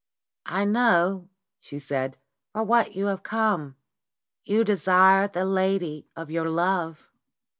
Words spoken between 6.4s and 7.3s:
love."